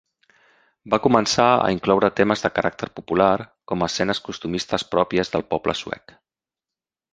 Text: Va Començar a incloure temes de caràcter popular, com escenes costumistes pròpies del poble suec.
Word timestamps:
Va 0.93 0.99
Començar 1.03 1.45
a 1.65 1.67
incloure 1.73 2.09
temes 2.21 2.41
de 2.47 2.51
caràcter 2.55 2.89
popular, 3.01 3.29
com 3.73 3.87
escenes 3.89 4.23
costumistes 4.31 4.89
pròpies 4.97 5.33
del 5.37 5.49
poble 5.55 5.79
suec. 5.85 6.19